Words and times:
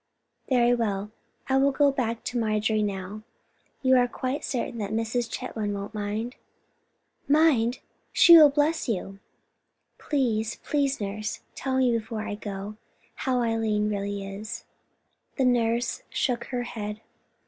"Very 0.49 0.73
well, 0.73 1.11
I 1.47 1.57
will 1.57 1.71
go 1.71 1.91
back 1.91 2.23
to 2.23 2.39
Marjorie 2.39 2.81
now. 2.81 3.21
You 3.83 3.97
are 3.97 4.07
quite 4.07 4.43
certain 4.43 4.79
that 4.79 4.89
Mrs. 4.91 5.29
Chetwynd 5.29 5.75
won't 5.75 5.93
mind?" 5.93 6.37
"Mind! 7.27 7.81
She 8.11 8.35
will 8.35 8.49
bless 8.49 8.89
you." 8.89 9.19
"Please, 9.99 10.55
please, 10.63 10.99
nurse, 10.99 11.41
tell 11.53 11.77
me 11.77 11.91
before 11.91 12.23
I 12.23 12.33
go, 12.33 12.77
how 13.13 13.41
Eileen 13.43 13.89
really 13.91 14.25
is?" 14.25 14.65
The 15.35 15.45
nurse 15.45 16.01
shook 16.09 16.45
her 16.45 16.63
head. 16.63 17.01